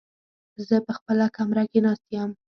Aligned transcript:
زه 0.67 0.75
په 0.85 0.91
خپله 0.97 1.25
کمره 1.35 1.63
کې 1.71 1.79
ناست 1.85 2.07
يم. 2.15 2.31